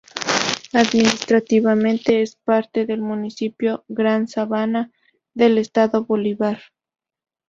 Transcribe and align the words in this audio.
Administrativamente 0.73 2.23
es 2.23 2.35
parte 2.35 2.87
del 2.87 3.01
Municipio 3.03 3.85
Gran 3.87 4.27
Sabana 4.27 4.89
del 5.35 5.59
Estado 5.59 6.05
Bolívar. 6.05 6.59